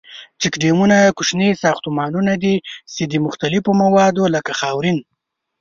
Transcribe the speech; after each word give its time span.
چیک 0.41 0.53
ډیمونه 0.63 0.97
کوچني 1.17 1.49
ساختمانونه 1.63 2.33
دي 2.43 2.55
،چې 2.93 3.03
د 3.11 3.13
مختلفو 3.25 3.71
موادو 3.83 4.23
لکه 4.35 4.51
خاورین. 4.59 4.97